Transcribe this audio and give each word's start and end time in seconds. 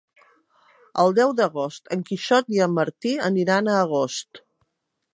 El 1.03 1.13
deu 1.19 1.33
d'agost 1.41 1.93
en 1.97 2.03
Quixot 2.09 2.51
i 2.57 2.65
en 2.69 2.75
Martí 2.81 3.15
aniran 3.31 3.71
a 3.77 3.81
Agost. 3.87 4.47